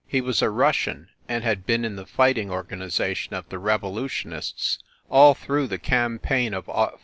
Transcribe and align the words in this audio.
He 0.07 0.19
was 0.19 0.41
a 0.41 0.49
Rus 0.49 0.77
sian, 0.77 1.09
and 1.29 1.43
had 1.43 1.67
been 1.67 1.85
in 1.85 1.95
the 1.95 2.07
fighting 2.07 2.49
organization 2.49 3.35
of 3.35 3.47
the 3.49 3.59
Revolutionists 3.59 4.79
all 5.11 5.35
through 5.35 5.67
the 5.67 5.77
campaign 5.77 6.55
of 6.55 6.65
05. 6.65 6.97